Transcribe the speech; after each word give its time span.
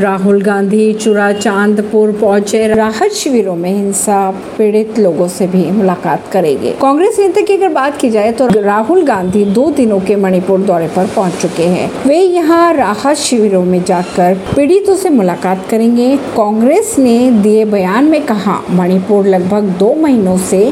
राहुल 0.00 0.40
गांधी 0.42 0.92
चुरा 0.94 1.30
चांदपुर 1.32 2.10
पहुँचे। 2.12 2.66
राहत 2.68 3.12
शिविरों 3.12 3.54
में 3.56 3.70
हिंसा, 3.70 4.30
पीड़ित 4.58 4.98
लोगों 4.98 5.26
से 5.28 5.46
भी 5.46 5.64
मुलाकात 5.70 6.30
करेंगे। 6.32 6.70
कांग्रेस 6.80 7.18
नेता 7.18 7.40
की 7.40 7.54
अगर 7.54 7.68
बात 7.68 7.96
की 8.00 8.10
जाए 8.10 8.30
तो 8.32 8.46
राहुल 8.54 9.02
गांधी 9.06 9.44
दो 9.44 9.68
दिनों 9.70 9.98
के 10.00 10.16
मणिपुर 10.16 10.60
दौरे 10.60 10.86
पर 10.86 11.06
पहुँच 11.06 11.34
चुके 11.42 11.64
हैं। 11.64 11.90
वे 12.04 12.16
यहाँ 12.16 12.72
राहत 12.74 13.16
शिविरों 13.16 13.64
में 13.64 13.82
जाकर 13.84 14.38
पीड़ितों 14.54 14.96
से 14.96 15.10
मुलाकात 15.10 15.66
करेंगे। 15.70 16.16
कांग्रेस 16.36 16.94
ने 16.98 17.30
दिए 17.32 17.64
बयान 17.66 18.04
में 18.04 18.24
कहा, 18.26 18.60
मणिपुर 18.70 19.26
लगभग 19.26 19.68
दो 19.78 19.94
महीनों 19.94 20.38
से 20.40 20.64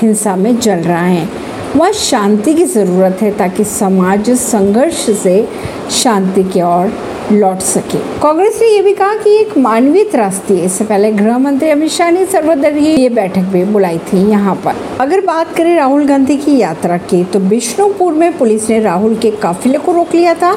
हिंसा 0.00 0.36
में 0.36 0.58
जल 0.58 0.78
रहा 0.78 1.04
है। 1.04 1.28
वह 1.76 1.90
शांति 1.92 2.54
की 2.54 2.64
ज़रूरत 2.64 3.18
है 3.22 3.30
ताकि 3.36 3.64
समाज 3.64 4.30
संघर्ष 4.38 5.04
से 5.18 5.46
शांति 5.92 6.42
की 6.44 6.62
ओर 6.62 6.92
लौट 7.32 7.58
सके। 7.58 7.98
कांग्रेस 8.20 8.58
ने 8.62 8.66
यह 8.68 8.82
भी 8.82 8.92
कहा 8.92 9.14
कि 9.14 9.30
एक 9.36 9.56
मानवीय 9.58 10.04
त्रासदी 10.04 10.58
इससे 10.60 10.84
पहले 10.84 11.10
गृह 11.12 11.38
मंत्री 11.38 11.70
अमित 11.70 11.90
शाह 11.90 12.10
ने 12.10 12.24
सर्वदलीय 12.26 13.00
ये 13.00 13.08
बैठक 13.08 13.48
भी 13.52 13.64
बुलाई 13.64 13.98
थी 13.98 14.18
यहाँ 14.30 14.54
पर। 14.64 14.76
अगर 15.00 15.20
बात 15.20 15.54
करें 15.56 15.74
राहुल 15.76 16.06
गांधी 16.06 16.36
की 16.36 16.56
यात्रा 16.58 16.96
की 16.98 17.22
तो 17.24 17.40
बिष्णुपुर 17.40 18.12
में 18.12 18.38
पुलिस 18.38 18.68
ने 18.70 18.80
राहुल 18.80 19.16
के 19.16 19.30
काफिले 19.30 19.78
को 19.78 19.92
रोक 19.92 20.14
लिया 20.14 20.34
था। 20.34 20.54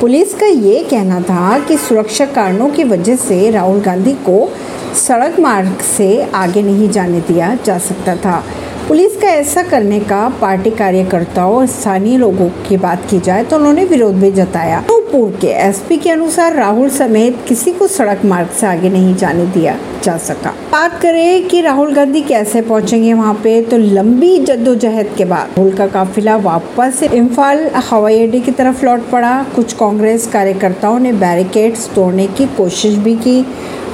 पुलिस 0.00 0.34
का 0.34 0.46
ये 0.46 0.82
कहना 0.90 1.20
था 1.20 1.58
कि 1.58 1.76
सुरक्षा 1.78 2.26
कारणों 2.26 2.70
की 2.70 2.84
वजह 2.84 3.16
से 3.16 3.50
राहुल 3.50 3.80
गांधी 3.80 4.12
को 4.28 4.48
सड़क 4.96 5.40
मार्ग 5.40 5.80
से 5.96 6.22
आगे 6.34 6.62
नहीं 6.62 6.90
जाने 6.90 7.20
दिया 7.20 7.56
जा 7.64 7.78
सकता 7.78 8.16
था। 8.16 8.42
पुलिस 8.88 9.16
का 9.16 9.28
ऐसा 9.28 9.62
करने 9.62 10.00
का 10.00 10.28
पार्टी 10.40 10.70
कार्यकर्ताओं 10.70 11.56
और 11.56 11.66
स्थानीय 11.66 12.16
लोगों 12.18 12.48
की 12.68 12.76
बात 12.76 13.06
की 13.10 13.18
जाए 13.20 13.44
तो 13.44 13.56
उन्होंने 13.56 13.84
विरोध 13.84 14.14
भी 14.14 14.30
जताया। 14.32 14.84
नूरपुर 15.06 15.38
के 15.40 15.46
एसपी 15.46 15.96
के 15.96 16.10
अनुसार 16.10 16.54
राहुल 16.54 16.88
समेत 16.90 17.44
किसी 17.48 17.72
को 17.72 17.86
सड़क 17.86 18.24
मार्ग 18.24 18.48
से 18.50 18.66
आगे 18.66 18.88
नहीं 18.90 19.14
जाने 19.14 19.44
दिया 19.46 19.76
जा 20.04 20.16
सका। 20.18 20.50
बात 20.72 20.98
करें 21.02 21.46
कि 21.48 21.60
राहुल 21.60 21.94
गांधी 21.94 22.20
कैसे 22.20 22.62
पहुँचेंगे 22.62 23.12
वहाँ 23.12 23.34
पे 23.34 23.60
तो 23.62 23.78
लंबी 23.78 24.38
जद्दोजहद 24.38 25.14
के 25.18 25.24
बाद 25.24 25.54
राहुल 25.58 25.72
का 25.72 25.86
काफिला 25.86 26.36
वापस 26.36 27.02
इम्फाल 27.04 27.66
हवाई 27.90 28.22
अड्डे 28.22 28.40
की 28.40 28.52
तरफ़ 28.52 28.84
लौट 28.86 29.08
पड़ा। 29.10 29.42
कुछ 29.54 29.72
कांग्रेस 29.72 30.26
कार्यकर्ताओं 30.26 30.98
ने 30.98 31.12
बैरिकेड्स 31.14 31.88
तोड़ने 31.94 32.26
की 32.26 32.46
कोशिश 32.56 32.94
भी 32.96 33.14
की। 33.16 33.40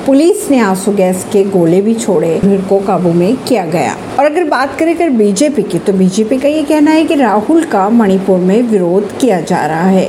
पुलिस 0.07 0.51
ने 0.51 0.59
आँसू 0.59 0.93
गैस 0.93 1.25
के 1.33 1.43
गोले 1.45 1.81
भी 1.81 1.95
छोड़े, 1.95 2.41
भीड़ 2.45 2.61
को 2.61 2.79
काबू 2.79 3.13
में 3.13 3.37
किया 3.37 3.65
गया। 3.67 3.97
और 4.19 4.25
अगर 4.25 4.45
बात 4.45 4.79
करें 4.79 4.97
कर 4.97 5.11
बीजेपी 5.11 5.63
की 5.63 5.79
तो 5.79 5.93
बीजेपी 5.93 6.39
का 6.39 6.49
ये 6.49 6.63
कहना 6.63 6.91
है 6.91 7.05
कि 7.05 7.15
राहुल 7.15 7.65
का 7.65 7.89
मणिपुर 7.91 8.39
में 8.39 8.61
विरोध 8.63 9.19
किया 9.19 9.41
जा 9.41 9.67
रहा 9.67 9.89
ही। 9.89 10.09